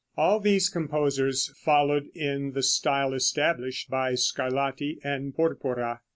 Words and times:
All 0.17 0.39
these 0.39 0.67
composers 0.67 1.49
followed 1.55 2.07
in 2.15 2.53
the 2.53 2.63
style 2.63 3.13
established 3.13 3.87
by 3.91 4.13
Scarlatti 4.15 4.97
and 5.03 5.31
Porpora. 5.35 5.99